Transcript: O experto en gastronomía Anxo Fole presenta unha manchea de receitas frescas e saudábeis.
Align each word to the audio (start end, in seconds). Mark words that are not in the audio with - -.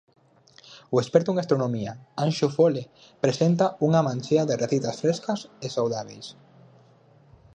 O 0.93 0.95
experto 1.03 1.29
en 1.29 1.39
gastronomía 1.41 1.91
Anxo 2.23 2.47
Fole 2.55 2.83
presenta 3.23 3.65
unha 3.87 4.01
manchea 4.07 4.43
de 4.49 4.59
receitas 4.63 4.99
frescas 5.03 5.39
e 5.65 5.67
saudábeis. 5.75 6.27